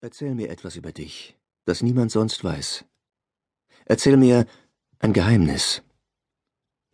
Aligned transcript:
Erzähl 0.00 0.36
mir 0.36 0.48
etwas 0.50 0.76
über 0.76 0.92
dich, 0.92 1.36
das 1.64 1.82
niemand 1.82 2.12
sonst 2.12 2.44
weiß. 2.44 2.84
Erzähl 3.84 4.16
mir 4.16 4.46
ein 5.00 5.12
Geheimnis. 5.12 5.82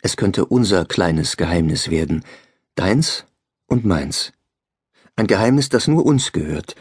Es 0.00 0.16
könnte 0.16 0.46
unser 0.46 0.86
kleines 0.86 1.36
Geheimnis 1.36 1.90
werden, 1.90 2.24
deins 2.76 3.26
und 3.66 3.84
meins. 3.84 4.32
Ein 5.16 5.26
Geheimnis, 5.26 5.68
das 5.68 5.86
nur 5.86 6.06
uns 6.06 6.32
gehört, 6.32 6.76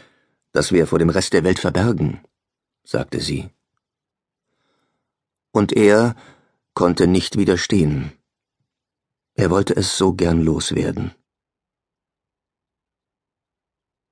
das 0.52 0.72
wir 0.72 0.86
vor 0.86 0.98
dem 0.98 1.10
Rest 1.10 1.34
der 1.34 1.44
Welt 1.44 1.58
verbergen, 1.58 2.22
sagte 2.84 3.20
sie. 3.20 3.50
Und 5.52 5.74
er 5.74 6.16
konnte 6.72 7.06
nicht 7.06 7.36
widerstehen. 7.36 8.12
Er 9.34 9.50
wollte 9.50 9.76
es 9.76 9.98
so 9.98 10.14
gern 10.14 10.40
loswerden. 10.40 11.14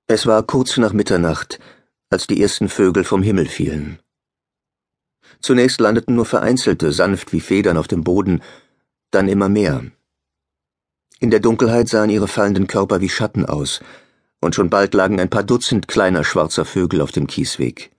Es 0.08 0.26
war 0.26 0.42
kurz 0.42 0.76
nach 0.76 0.92
Mitternacht, 0.92 1.58
als 2.12 2.26
die 2.26 2.42
ersten 2.42 2.68
Vögel 2.68 3.04
vom 3.04 3.22
Himmel 3.22 3.46
fielen. 3.46 3.98
Zunächst 5.40 5.80
landeten 5.80 6.14
nur 6.14 6.26
vereinzelte, 6.26 6.92
sanft 6.92 7.32
wie 7.32 7.40
Federn 7.40 7.78
auf 7.78 7.88
dem 7.88 8.04
Boden, 8.04 8.42
dann 9.10 9.28
immer 9.28 9.48
mehr. 9.48 9.82
In 11.20 11.30
der 11.30 11.40
Dunkelheit 11.40 11.88
sahen 11.88 12.10
ihre 12.10 12.28
fallenden 12.28 12.66
Körper 12.66 13.00
wie 13.00 13.08
Schatten 13.08 13.46
aus, 13.46 13.80
und 14.40 14.54
schon 14.54 14.68
bald 14.68 14.92
lagen 14.92 15.20
ein 15.20 15.30
paar 15.30 15.42
Dutzend 15.42 15.88
kleiner 15.88 16.22
schwarzer 16.22 16.64
Vögel 16.64 17.00
auf 17.00 17.12
dem 17.12 17.26
Kiesweg. 17.26 17.90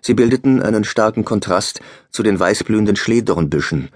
Sie 0.00 0.14
bildeten 0.14 0.60
einen 0.60 0.84
starken 0.84 1.24
Kontrast 1.24 1.80
zu 2.10 2.22
den 2.22 2.40
weißblühenden 2.40 2.96
Schlehdornbüschen, 2.96 3.90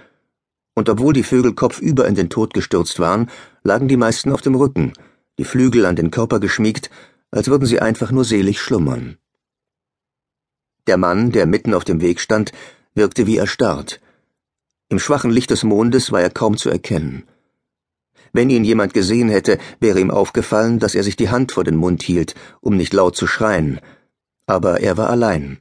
und 0.74 0.88
obwohl 0.88 1.12
die 1.12 1.22
Vögel 1.22 1.54
kopfüber 1.54 2.06
in 2.06 2.14
den 2.14 2.30
Tod 2.30 2.54
gestürzt 2.54 3.00
waren, 3.00 3.30
lagen 3.62 3.88
die 3.88 3.96
meisten 3.96 4.30
auf 4.30 4.42
dem 4.42 4.54
Rücken, 4.54 4.92
die 5.38 5.44
Flügel 5.44 5.86
an 5.86 5.96
den 5.96 6.10
Körper 6.10 6.38
geschmiegt, 6.38 6.90
als 7.30 7.48
würden 7.48 7.66
sie 7.66 7.80
einfach 7.80 8.12
nur 8.12 8.24
selig 8.24 8.60
schlummern. 8.60 9.18
Der 10.86 10.98
Mann, 10.98 11.32
der 11.32 11.46
mitten 11.46 11.72
auf 11.72 11.84
dem 11.84 12.02
Weg 12.02 12.20
stand, 12.20 12.52
wirkte 12.94 13.26
wie 13.26 13.38
erstarrt. 13.38 14.00
Im 14.90 14.98
schwachen 14.98 15.30
Licht 15.30 15.50
des 15.50 15.64
Mondes 15.64 16.12
war 16.12 16.20
er 16.20 16.30
kaum 16.30 16.58
zu 16.58 16.68
erkennen. 16.68 17.24
Wenn 18.34 18.50
ihn 18.50 18.64
jemand 18.64 18.92
gesehen 18.92 19.30
hätte, 19.30 19.58
wäre 19.80 20.00
ihm 20.00 20.10
aufgefallen, 20.10 20.78
dass 20.78 20.94
er 20.94 21.02
sich 21.02 21.16
die 21.16 21.30
Hand 21.30 21.52
vor 21.52 21.64
den 21.64 21.76
Mund 21.76 22.02
hielt, 22.02 22.34
um 22.60 22.76
nicht 22.76 22.92
laut 22.92 23.16
zu 23.16 23.26
schreien. 23.26 23.80
Aber 24.46 24.80
er 24.80 24.98
war 24.98 25.08
allein. 25.08 25.58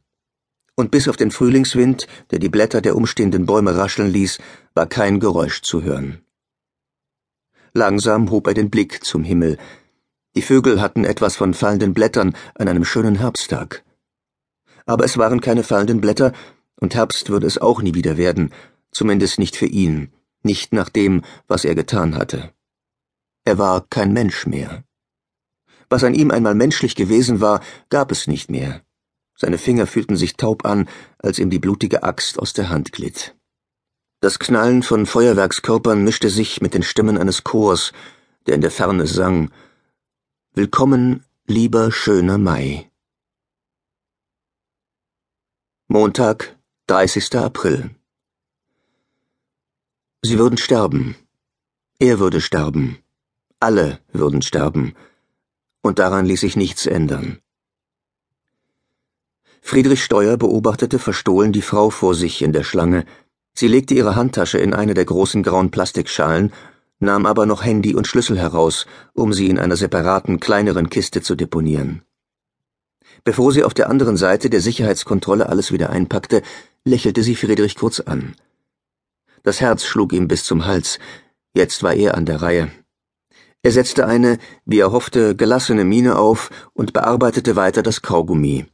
Und 0.75 0.91
bis 0.91 1.07
auf 1.07 1.15
den 1.15 1.31
Frühlingswind, 1.31 2.07
der 2.31 2.39
die 2.39 2.49
Blätter 2.49 2.81
der 2.81 2.95
umstehenden 2.95 3.45
Bäume 3.45 3.77
rascheln 3.77 4.11
ließ, 4.11 4.39
war 4.73 4.87
kein 4.87 5.19
Geräusch 5.21 5.61
zu 5.61 5.83
hören. 5.83 6.21
Langsam 7.73 8.29
hob 8.29 8.47
er 8.47 8.55
den 8.55 8.69
Blick 8.69 9.05
zum 9.05 9.23
Himmel. 9.23 9.57
Die 10.35 10.41
Vögel 10.41 10.81
hatten 10.81 11.05
etwas 11.05 11.37
von 11.37 11.53
fallenden 11.53 11.93
Blättern 11.93 12.35
an 12.55 12.67
einem 12.67 12.83
schönen 12.83 13.15
Herbsttag 13.15 13.83
aber 14.85 15.05
es 15.05 15.17
waren 15.17 15.41
keine 15.41 15.63
fallenden 15.63 16.01
Blätter, 16.01 16.33
und 16.77 16.95
Herbst 16.95 17.29
würde 17.29 17.47
es 17.47 17.57
auch 17.57 17.81
nie 17.81 17.93
wieder 17.93 18.17
werden, 18.17 18.51
zumindest 18.91 19.39
nicht 19.39 19.55
für 19.55 19.65
ihn, 19.65 20.11
nicht 20.43 20.73
nach 20.73 20.89
dem, 20.89 21.21
was 21.47 21.65
er 21.65 21.75
getan 21.75 22.15
hatte. 22.15 22.51
Er 23.45 23.57
war 23.57 23.85
kein 23.89 24.13
Mensch 24.13 24.45
mehr. 24.45 24.83
Was 25.89 26.03
an 26.03 26.13
ihm 26.13 26.31
einmal 26.31 26.55
menschlich 26.55 26.95
gewesen 26.95 27.41
war, 27.41 27.61
gab 27.89 28.11
es 28.11 28.27
nicht 28.27 28.49
mehr. 28.49 28.81
Seine 29.35 29.57
Finger 29.57 29.87
fühlten 29.87 30.15
sich 30.15 30.37
taub 30.37 30.65
an, 30.65 30.87
als 31.19 31.39
ihm 31.39 31.49
die 31.49 31.59
blutige 31.59 32.03
Axt 32.03 32.39
aus 32.39 32.53
der 32.53 32.69
Hand 32.69 32.91
glitt. 32.91 33.35
Das 34.21 34.39
Knallen 34.39 34.83
von 34.83 35.05
Feuerwerkskörpern 35.05 36.03
mischte 36.03 36.29
sich 36.29 36.61
mit 36.61 36.73
den 36.73 36.83
Stimmen 36.83 37.17
eines 37.17 37.43
Chors, 37.43 37.91
der 38.47 38.55
in 38.55 38.61
der 38.61 38.71
Ferne 38.71 39.05
sang 39.07 39.51
Willkommen, 40.53 41.25
lieber 41.45 41.91
schöner 41.91 42.37
Mai. 42.37 42.89
Montag, 45.95 46.57
30. 46.87 47.35
April. 47.35 47.91
Sie 50.23 50.39
würden 50.39 50.57
sterben. 50.57 51.15
Er 51.99 52.17
würde 52.17 52.41
sterben. 52.41 52.97
Alle 53.59 53.99
würden 54.11 54.41
sterben. 54.41 54.95
Und 55.83 55.99
daran 55.99 56.25
ließ 56.25 56.39
sich 56.41 56.55
nichts 56.55 56.87
ändern. 56.87 57.41
Friedrich 59.61 60.03
Steuer 60.03 60.35
beobachtete 60.37 60.97
verstohlen 60.97 61.51
die 61.51 61.61
Frau 61.61 61.91
vor 61.91 62.15
sich 62.15 62.41
in 62.41 62.53
der 62.53 62.63
Schlange. 62.63 63.05
Sie 63.53 63.67
legte 63.67 63.93
ihre 63.93 64.15
Handtasche 64.15 64.57
in 64.57 64.73
eine 64.73 64.95
der 64.95 65.05
großen 65.05 65.43
grauen 65.43 65.69
Plastikschalen, 65.69 66.51
nahm 66.97 67.27
aber 67.27 67.45
noch 67.45 67.63
Handy 67.63 67.93
und 67.93 68.07
Schlüssel 68.07 68.39
heraus, 68.39 68.87
um 69.13 69.31
sie 69.31 69.47
in 69.47 69.59
einer 69.59 69.75
separaten, 69.75 70.39
kleineren 70.39 70.89
Kiste 70.89 71.21
zu 71.21 71.35
deponieren. 71.35 72.01
Bevor 73.23 73.51
sie 73.51 73.63
auf 73.63 73.73
der 73.73 73.89
anderen 73.89 74.17
Seite 74.17 74.49
der 74.49 74.61
Sicherheitskontrolle 74.61 75.47
alles 75.47 75.71
wieder 75.71 75.89
einpackte, 75.89 76.41
lächelte 76.83 77.23
sie 77.23 77.35
Friedrich 77.35 77.75
kurz 77.75 77.99
an. 77.99 78.35
Das 79.43 79.61
Herz 79.61 79.83
schlug 79.83 80.13
ihm 80.13 80.27
bis 80.27 80.43
zum 80.43 80.65
Hals. 80.65 80.99
Jetzt 81.53 81.83
war 81.83 81.93
er 81.93 82.15
an 82.15 82.25
der 82.25 82.41
Reihe. 82.41 82.71
Er 83.61 83.71
setzte 83.71 84.05
eine, 84.05 84.39
wie 84.65 84.79
er 84.79 84.91
hoffte, 84.91 85.35
gelassene 85.35 85.85
Miene 85.85 86.17
auf 86.17 86.49
und 86.73 86.91
bearbeitete 86.91 87.55
weiter 87.55 87.81
das 87.81 88.01
Kaugummi. 88.01 88.65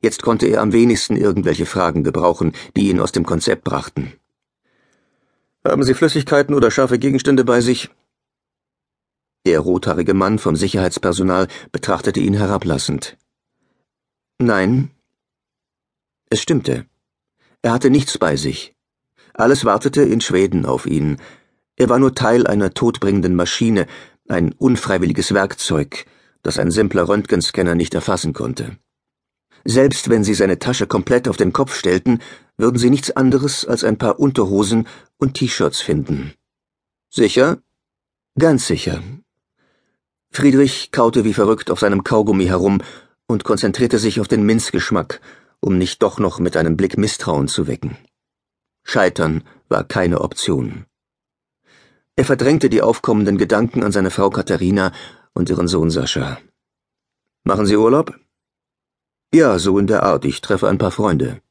Jetzt 0.00 0.22
konnte 0.22 0.46
er 0.46 0.60
am 0.60 0.72
wenigsten 0.72 1.16
irgendwelche 1.16 1.66
Fragen 1.66 2.04
gebrauchen, 2.04 2.52
die 2.76 2.90
ihn 2.90 3.00
aus 3.00 3.10
dem 3.10 3.24
Konzept 3.26 3.64
brachten. 3.64 4.12
Haben 5.64 5.82
Sie 5.82 5.94
Flüssigkeiten 5.94 6.54
oder 6.54 6.70
scharfe 6.70 6.98
Gegenstände 6.98 7.44
bei 7.44 7.60
sich? 7.60 7.90
Der 9.44 9.60
rothaarige 9.60 10.14
Mann 10.14 10.38
vom 10.38 10.54
Sicherheitspersonal 10.54 11.48
betrachtete 11.72 12.20
ihn 12.20 12.34
herablassend. 12.34 13.16
Nein. 14.40 14.92
Es 16.30 16.40
stimmte. 16.40 16.86
Er 17.60 17.72
hatte 17.72 17.90
nichts 17.90 18.18
bei 18.18 18.36
sich. 18.36 18.76
Alles 19.34 19.64
wartete 19.64 20.02
in 20.02 20.20
Schweden 20.20 20.64
auf 20.64 20.86
ihn. 20.86 21.16
Er 21.74 21.88
war 21.88 21.98
nur 21.98 22.14
Teil 22.14 22.46
einer 22.46 22.72
todbringenden 22.72 23.34
Maschine, 23.34 23.88
ein 24.28 24.52
unfreiwilliges 24.52 25.34
Werkzeug, 25.34 26.06
das 26.42 26.58
ein 26.58 26.70
simpler 26.70 27.08
Röntgenscanner 27.08 27.74
nicht 27.74 27.94
erfassen 27.94 28.32
konnte. 28.32 28.78
Selbst 29.64 30.08
wenn 30.08 30.22
sie 30.22 30.34
seine 30.34 30.60
Tasche 30.60 30.86
komplett 30.86 31.28
auf 31.28 31.36
den 31.36 31.52
Kopf 31.52 31.74
stellten, 31.74 32.20
würden 32.56 32.78
sie 32.78 32.90
nichts 32.90 33.10
anderes 33.10 33.64
als 33.64 33.82
ein 33.82 33.98
paar 33.98 34.20
Unterhosen 34.20 34.86
und 35.16 35.34
T-Shirts 35.34 35.80
finden. 35.80 36.32
Sicher? 37.10 37.58
Ganz 38.38 38.68
sicher. 38.68 39.02
Friedrich 40.30 40.92
kaute 40.92 41.24
wie 41.24 41.34
verrückt 41.34 41.72
auf 41.72 41.80
seinem 41.80 42.04
Kaugummi 42.04 42.46
herum 42.46 42.82
und 43.28 43.44
konzentrierte 43.44 43.98
sich 43.98 44.20
auf 44.20 44.26
den 44.26 44.42
Minzgeschmack, 44.42 45.20
um 45.60 45.78
nicht 45.78 46.02
doch 46.02 46.18
noch 46.18 46.40
mit 46.40 46.56
einem 46.56 46.76
Blick 46.76 46.98
Misstrauen 46.98 47.46
zu 47.46 47.68
wecken. 47.68 47.96
Scheitern 48.82 49.44
war 49.68 49.84
keine 49.84 50.22
Option. 50.22 50.86
Er 52.16 52.24
verdrängte 52.24 52.68
die 52.68 52.82
aufkommenden 52.82 53.38
Gedanken 53.38 53.84
an 53.84 53.92
seine 53.92 54.10
Frau 54.10 54.30
Katharina 54.30 54.92
und 55.34 55.50
ihren 55.50 55.68
Sohn 55.68 55.90
Sascha. 55.90 56.38
Machen 57.44 57.66
Sie 57.66 57.76
Urlaub? 57.76 58.18
Ja, 59.32 59.58
so 59.58 59.78
in 59.78 59.86
der 59.86 60.02
Art, 60.02 60.24
ich 60.24 60.40
treffe 60.40 60.68
ein 60.68 60.78
paar 60.78 60.90
Freunde. 60.90 61.42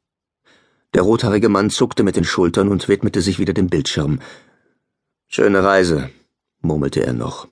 Der 0.93 1.03
rothaarige 1.03 1.47
Mann 1.47 1.69
zuckte 1.69 2.03
mit 2.03 2.15
den 2.15 2.23
Schultern 2.23 2.69
und 2.69 2.87
widmete 2.87 3.21
sich 3.21 3.37
wieder 3.39 3.53
dem 3.53 3.67
Bildschirm. 3.69 4.19
Schöne 5.27 5.63
Reise, 5.63 6.09
murmelte 6.61 7.05
er 7.05 7.13
noch. 7.13 7.47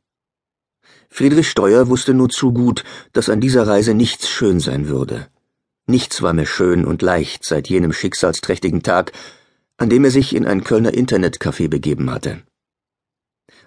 Friedrich 1.15 1.49
Steuer 1.49 1.87
wusste 1.87 2.13
nur 2.13 2.27
zu 2.27 2.51
gut, 2.51 2.83
dass 3.13 3.29
an 3.29 3.39
dieser 3.39 3.65
Reise 3.65 3.93
nichts 3.93 4.27
schön 4.27 4.59
sein 4.59 4.89
würde. 4.89 5.29
Nichts 5.87 6.21
war 6.21 6.33
mehr 6.33 6.45
schön 6.45 6.83
und 6.83 7.01
leicht 7.01 7.45
seit 7.45 7.69
jenem 7.69 7.93
schicksalsträchtigen 7.93 8.83
Tag, 8.83 9.13
an 9.77 9.89
dem 9.89 10.03
er 10.03 10.11
sich 10.11 10.35
in 10.35 10.45
ein 10.45 10.65
Kölner 10.65 10.93
Internetcafé 10.93 11.69
begeben 11.69 12.11
hatte. 12.11 12.43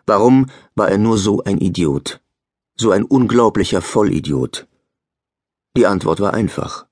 Warum 0.04 0.50
war 0.74 0.90
er 0.90 0.98
nur 0.98 1.16
so 1.16 1.42
ein 1.42 1.56
Idiot? 1.56 2.20
So 2.76 2.90
ein 2.90 3.04
unglaublicher 3.04 3.80
Vollidiot? 3.80 4.66
Die 5.74 5.86
Antwort 5.86 6.20
war 6.20 6.34
einfach. 6.34 6.84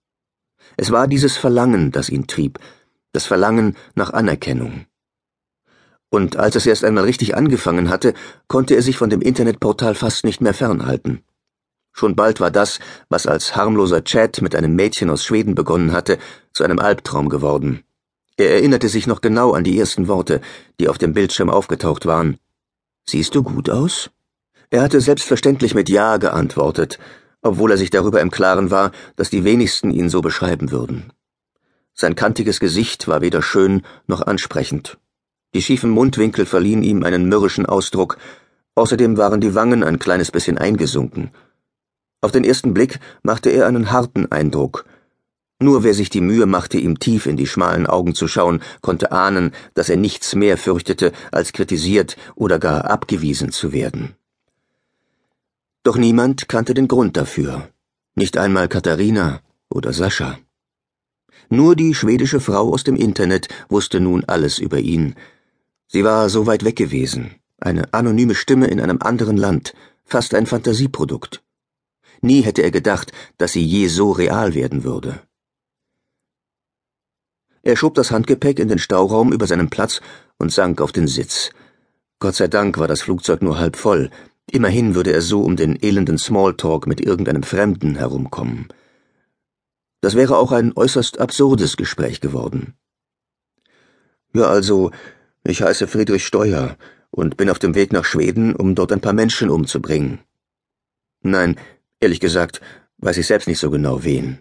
Es 0.79 0.91
war 0.91 1.07
dieses 1.07 1.37
Verlangen, 1.37 1.93
das 1.93 2.09
ihn 2.09 2.29
trieb, 2.29 2.59
das 3.13 3.27
Verlangen 3.27 3.77
nach 3.95 4.15
Anerkennung 4.15 4.87
und 6.17 6.37
als 6.37 6.57
es 6.57 6.65
erst 6.65 6.83
einmal 6.83 7.05
richtig 7.05 7.37
angefangen 7.37 7.91
hatte, 7.91 8.15
konnte 8.49 8.75
er 8.75 8.81
sich 8.81 8.97
von 8.97 9.11
dem 9.11 9.21
Internetportal 9.21 9.95
fast 9.95 10.25
nicht 10.25 10.41
mehr 10.41 10.55
fernhalten. 10.55 11.23
Schon 11.93 12.17
bald 12.17 12.41
war 12.41 12.51
das, 12.51 12.79
was 13.11 13.27
als 13.27 13.55
harmloser 13.55 14.03
Chat 14.03 14.41
mit 14.41 14.57
einem 14.57 14.75
Mädchen 14.75 15.11
aus 15.11 15.27
Schweden 15.27 15.55
begonnen 15.55 15.93
hatte, 15.93 16.17
zu 16.55 16.65
einem 16.65 16.79
Albtraum 16.79 17.29
geworden. 17.29 17.85
Er 18.39 18.51
erinnerte 18.51 18.89
sich 18.89 19.07
noch 19.07 19.21
genau 19.21 19.53
an 19.53 19.63
die 19.63 19.79
ersten 19.79 20.09
Worte, 20.09 20.41
die 20.81 20.89
auf 20.89 20.97
dem 20.97 21.13
Bildschirm 21.13 21.51
aufgetaucht 21.51 22.07
waren. 22.07 22.39
Siehst 23.07 23.35
du 23.35 23.43
gut 23.43 23.69
aus? 23.69 24.11
Er 24.71 24.81
hatte 24.81 25.03
selbstverständlich 25.03 25.75
mit 25.75 25.91
Ja 25.91 26.17
geantwortet, 26.17 26.99
obwohl 27.43 27.73
er 27.73 27.77
sich 27.77 27.91
darüber 27.91 28.23
im 28.23 28.31
Klaren 28.31 28.71
war, 28.71 28.91
dass 29.17 29.29
die 29.29 29.45
wenigsten 29.45 29.91
ihn 29.91 30.09
so 30.09 30.23
beschreiben 30.23 30.71
würden. 30.71 31.13
Sein 31.93 32.15
kantiges 32.15 32.59
Gesicht 32.59 33.07
war 33.07 33.21
weder 33.21 33.43
schön 33.43 33.83
noch 34.07 34.23
ansprechend. 34.23 34.99
Die 35.57 35.63
schiefen 35.63 35.89
Mundwinkel 35.89 36.45
verliehen 36.45 36.83
ihm 36.83 37.03
einen 37.03 37.31
mürrischen 37.31 37.65
Ausdruck, 37.65 38.19
außerdem 38.75 39.17
waren 39.17 39.41
die 39.41 39.55
Wangen 39.55 39.83
ein 39.83 39.99
kleines 39.99 40.31
bisschen 40.31 40.59
eingesunken. 40.59 41.31
Auf 42.21 42.31
den 42.31 42.45
ersten 42.45 42.75
Blick 42.75 43.01
machte 43.23 43.49
er 43.49 43.67
einen 43.67 43.91
harten 43.91 44.31
Eindruck. 44.31 44.85
Nur 45.59 45.83
wer 45.83 45.95
sich 45.95 46.11
die 46.11 46.21
Mühe 46.21 46.45
machte, 46.45 46.77
ihm 46.77 46.99
tief 46.99 47.25
in 47.25 47.39
die 47.39 47.47
schmalen 47.47 47.87
Augen 47.87 48.15
zu 48.15 48.29
schauen, 48.29 48.61
konnte 48.83 49.13
ahnen, 49.13 49.53
dass 49.73 49.89
er 49.89 49.97
nichts 49.97 50.35
mehr 50.35 50.59
fürchtete, 50.59 51.11
als 51.33 51.55
kritisiert 51.55 52.19
oder 52.35 52.59
gar 52.59 52.85
abgewiesen 52.91 53.51
zu 53.51 53.73
werden. 53.73 54.15
Doch 55.85 55.97
niemand 55.97 56.51
kannte 56.51 56.75
den 56.75 56.87
Grund 56.87 57.17
dafür. 57.17 57.71
Nicht 58.15 58.37
einmal 58.37 58.69
Katharina 58.69 59.41
oder 59.71 59.95
Sascha. 59.95 60.39
Nur 61.49 61.77
die 61.77 61.95
schwedische 61.95 62.41
Frau 62.41 62.75
aus 62.75 62.85
dem 62.85 62.97
Internet 62.97 63.49
wusste 63.71 64.01
nun 64.01 64.23
alles 64.27 64.59
über 64.59 64.81
ihn. 64.81 65.15
Sie 65.89 66.05
war 66.05 66.29
so 66.29 66.47
weit 66.47 66.65
weg 66.65 66.77
gewesen, 66.77 67.37
eine 67.59 67.93
anonyme 67.95 68.35
Stimme 68.35 68.67
in 68.67 68.81
einem 68.81 69.01
anderen 69.01 69.37
Land, 69.37 69.75
fast 70.05 70.35
ein 70.35 70.47
Fantasieprodukt. 70.47 71.43
Nie 72.21 72.43
hätte 72.43 72.63
er 72.63 72.71
gedacht, 72.71 73.13
dass 73.39 73.53
sie 73.53 73.65
je 73.65 73.89
so 73.89 74.11
real 74.13 74.55
werden 74.55 74.85
würde. 74.85 75.21
Er 77.63 77.77
schob 77.77 77.95
das 77.95 78.11
Handgepäck 78.11 78.59
in 78.59 78.69
den 78.69 78.79
Stauraum 78.79 79.33
über 79.33 79.47
seinen 79.47 79.71
Platz 79.71 80.01
und 80.39 80.53
sank 80.53 80.81
auf 80.81 80.93
den 80.93 81.09
Sitz. 81.09 81.51
Gott 82.19 82.35
sei 82.35 82.49
Dank 82.49 82.79
war 82.79 82.89
das 82.89 83.03
Flugzeug 83.03 83.43
nur 83.43 83.59
halb 83.59 83.77
voll, 83.77 84.11
Immerhin 84.51 84.95
würde 84.95 85.13
er 85.13 85.23
so 85.23 85.43
um 85.43 85.57
den 85.57 85.77
elenden 85.83 86.19
Smalltalk 86.19 86.87
mit 86.87 87.01
irgendeinem 87.01 87.43
Fremden 87.43 87.97
herumkommen. 87.97 88.69
Das 90.01 90.15
wäre 90.15 90.39
auch 90.39 90.53
ein 90.53 90.73
äußerst 90.77 91.19
absurdes 91.19 91.77
Gespräch 91.77 92.21
geworden. 92.21 92.75
Ja, 94.33 94.45
also, 94.45 94.93
ich 95.51 95.63
heiße 95.63 95.87
Friedrich 95.87 96.27
Steuer 96.27 96.77
und 97.11 97.37
bin 97.37 97.51
auf 97.51 97.59
dem 97.59 97.75
Weg 97.75 97.93
nach 97.93 98.05
Schweden, 98.05 98.55
um 98.55 98.75
dort 98.75 98.93
ein 98.93 99.01
paar 99.01 99.13
Menschen 99.13 99.51
umzubringen. 99.51 100.21
Nein, 101.23 101.57
ehrlich 102.01 102.21
gesagt, 102.21 102.61
weiß 102.99 103.17
ich 103.19 103.27
selbst 103.27 103.49
nicht 103.49 103.59
so 103.59 103.71
genau 103.71 104.05
wen. 104.05 104.41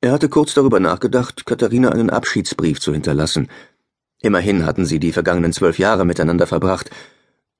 Er 0.00 0.12
hatte 0.12 0.28
kurz 0.28 0.54
darüber 0.54 0.80
nachgedacht, 0.80 1.46
Katharina 1.46 1.90
einen 1.90 2.10
Abschiedsbrief 2.10 2.80
zu 2.80 2.92
hinterlassen. 2.92 3.48
Immerhin 4.20 4.66
hatten 4.66 4.84
sie 4.84 4.98
die 4.98 5.12
vergangenen 5.12 5.52
zwölf 5.52 5.78
Jahre 5.78 6.04
miteinander 6.04 6.46
verbracht, 6.46 6.90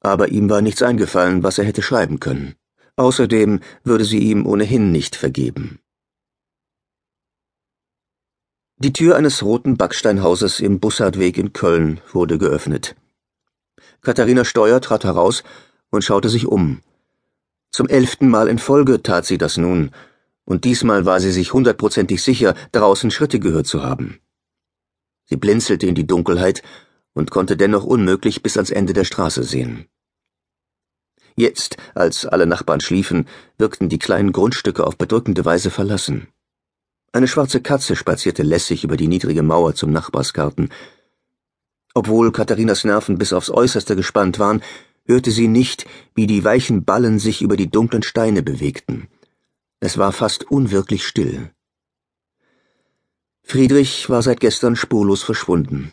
aber 0.00 0.28
ihm 0.28 0.50
war 0.50 0.60
nichts 0.60 0.82
eingefallen, 0.82 1.42
was 1.42 1.58
er 1.58 1.64
hätte 1.64 1.82
schreiben 1.82 2.20
können. 2.20 2.54
Außerdem 2.96 3.60
würde 3.82 4.04
sie 4.04 4.18
ihm 4.18 4.46
ohnehin 4.46 4.92
nicht 4.92 5.16
vergeben. 5.16 5.80
Die 8.78 8.92
Tür 8.92 9.14
eines 9.14 9.44
roten 9.44 9.76
Backsteinhauses 9.76 10.58
im 10.58 10.80
Bussardweg 10.80 11.38
in 11.38 11.52
Köln 11.52 12.00
wurde 12.12 12.38
geöffnet. 12.38 12.96
Katharina 14.02 14.44
Steuer 14.44 14.80
trat 14.80 15.04
heraus 15.04 15.44
und 15.90 16.02
schaute 16.02 16.28
sich 16.28 16.46
um. 16.46 16.80
Zum 17.70 17.88
elften 17.88 18.28
Mal 18.28 18.48
in 18.48 18.58
Folge 18.58 19.00
tat 19.00 19.26
sie 19.26 19.38
das 19.38 19.56
nun, 19.58 19.92
und 20.44 20.64
diesmal 20.64 21.06
war 21.06 21.20
sie 21.20 21.30
sich 21.30 21.52
hundertprozentig 21.52 22.20
sicher, 22.20 22.54
draußen 22.72 23.12
Schritte 23.12 23.38
gehört 23.38 23.68
zu 23.68 23.84
haben. 23.84 24.18
Sie 25.26 25.36
blinzelte 25.36 25.86
in 25.86 25.94
die 25.94 26.06
Dunkelheit 26.06 26.62
und 27.12 27.30
konnte 27.30 27.56
dennoch 27.56 27.84
unmöglich 27.84 28.42
bis 28.42 28.56
ans 28.56 28.70
Ende 28.70 28.92
der 28.92 29.04
Straße 29.04 29.44
sehen. 29.44 29.86
Jetzt, 31.36 31.76
als 31.94 32.26
alle 32.26 32.46
Nachbarn 32.46 32.80
schliefen, 32.80 33.28
wirkten 33.56 33.88
die 33.88 33.98
kleinen 33.98 34.32
Grundstücke 34.32 34.84
auf 34.84 34.98
bedrückende 34.98 35.44
Weise 35.44 35.70
verlassen. 35.70 36.28
Eine 37.14 37.28
schwarze 37.28 37.60
Katze 37.60 37.94
spazierte 37.94 38.42
lässig 38.42 38.82
über 38.82 38.96
die 38.96 39.06
niedrige 39.06 39.44
Mauer 39.44 39.76
zum 39.76 39.92
Nachbarsgarten. 39.92 40.70
Obwohl 41.94 42.32
Katharinas 42.32 42.82
Nerven 42.82 43.18
bis 43.18 43.32
aufs 43.32 43.50
Äußerste 43.50 43.94
gespannt 43.94 44.40
waren, 44.40 44.64
hörte 45.06 45.30
sie 45.30 45.46
nicht, 45.46 45.86
wie 46.16 46.26
die 46.26 46.42
weichen 46.42 46.84
Ballen 46.84 47.20
sich 47.20 47.40
über 47.40 47.56
die 47.56 47.70
dunklen 47.70 48.02
Steine 48.02 48.42
bewegten. 48.42 49.06
Es 49.78 49.96
war 49.96 50.10
fast 50.10 50.50
unwirklich 50.50 51.06
still. 51.06 51.52
Friedrich 53.44 54.10
war 54.10 54.22
seit 54.22 54.40
gestern 54.40 54.74
spurlos 54.74 55.22
verschwunden, 55.22 55.92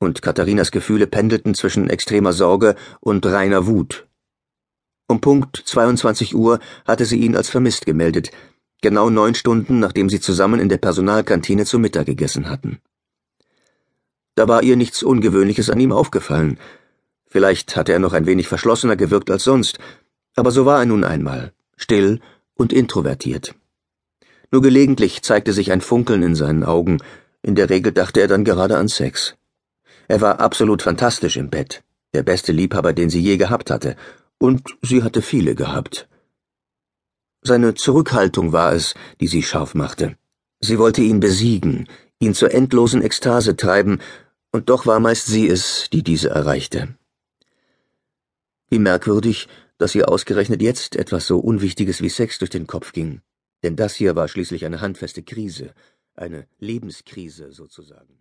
und 0.00 0.22
Katharinas 0.22 0.72
Gefühle 0.72 1.06
pendelten 1.06 1.54
zwischen 1.54 1.88
extremer 1.88 2.32
Sorge 2.32 2.74
und 2.98 3.24
reiner 3.24 3.68
Wut. 3.68 4.08
Um 5.06 5.20
Punkt 5.20 5.62
22 5.64 6.34
Uhr 6.34 6.58
hatte 6.84 7.04
sie 7.04 7.20
ihn 7.20 7.36
als 7.36 7.48
vermisst 7.48 7.86
gemeldet, 7.86 8.32
genau 8.82 9.08
neun 9.08 9.34
Stunden 9.34 9.78
nachdem 9.78 10.10
sie 10.10 10.20
zusammen 10.20 10.60
in 10.60 10.68
der 10.68 10.76
Personalkantine 10.76 11.64
zu 11.64 11.78
Mittag 11.78 12.06
gegessen 12.06 12.50
hatten. 12.50 12.78
Da 14.34 14.48
war 14.48 14.62
ihr 14.62 14.76
nichts 14.76 15.02
Ungewöhnliches 15.02 15.70
an 15.70 15.80
ihm 15.80 15.92
aufgefallen. 15.92 16.58
Vielleicht 17.26 17.76
hatte 17.76 17.92
er 17.92 17.98
noch 17.98 18.12
ein 18.12 18.26
wenig 18.26 18.48
verschlossener 18.48 18.96
gewirkt 18.96 19.30
als 19.30 19.44
sonst, 19.44 19.78
aber 20.36 20.50
so 20.50 20.66
war 20.66 20.80
er 20.80 20.86
nun 20.86 21.04
einmal, 21.04 21.52
still 21.76 22.20
und 22.54 22.72
introvertiert. 22.72 23.54
Nur 24.50 24.62
gelegentlich 24.62 25.22
zeigte 25.22 25.52
sich 25.52 25.72
ein 25.72 25.80
Funkeln 25.80 26.22
in 26.22 26.34
seinen 26.34 26.64
Augen, 26.64 26.98
in 27.42 27.54
der 27.54 27.70
Regel 27.70 27.92
dachte 27.92 28.20
er 28.20 28.28
dann 28.28 28.44
gerade 28.44 28.76
an 28.76 28.88
Sex. 28.88 29.34
Er 30.08 30.20
war 30.20 30.40
absolut 30.40 30.82
fantastisch 30.82 31.36
im 31.36 31.48
Bett, 31.50 31.82
der 32.14 32.22
beste 32.22 32.52
Liebhaber, 32.52 32.92
den 32.92 33.10
sie 33.10 33.20
je 33.20 33.36
gehabt 33.36 33.70
hatte, 33.70 33.96
und 34.38 34.62
sie 34.82 35.02
hatte 35.02 35.22
viele 35.22 35.54
gehabt. 35.54 36.08
Seine 37.44 37.74
Zurückhaltung 37.74 38.52
war 38.52 38.72
es, 38.72 38.94
die 39.20 39.26
sie 39.26 39.42
scharf 39.42 39.74
machte. 39.74 40.16
Sie 40.60 40.78
wollte 40.78 41.02
ihn 41.02 41.18
besiegen, 41.18 41.88
ihn 42.20 42.34
zur 42.34 42.54
endlosen 42.54 43.02
Ekstase 43.02 43.56
treiben, 43.56 44.00
und 44.52 44.68
doch 44.68 44.86
war 44.86 45.00
meist 45.00 45.26
sie 45.26 45.48
es, 45.48 45.88
die 45.92 46.04
diese 46.04 46.30
erreichte. 46.30 46.96
Wie 48.68 48.78
merkwürdig, 48.78 49.48
dass 49.76 49.94
ihr 49.96 50.08
ausgerechnet 50.08 50.62
jetzt 50.62 50.94
etwas 50.94 51.26
so 51.26 51.40
Unwichtiges 51.40 52.00
wie 52.00 52.08
Sex 52.08 52.38
durch 52.38 52.50
den 52.50 52.68
Kopf 52.68 52.92
ging. 52.92 53.22
Denn 53.64 53.74
das 53.74 53.96
hier 53.96 54.14
war 54.14 54.28
schließlich 54.28 54.64
eine 54.64 54.80
handfeste 54.80 55.24
Krise, 55.24 55.74
eine 56.14 56.46
Lebenskrise 56.58 57.50
sozusagen. 57.50 58.10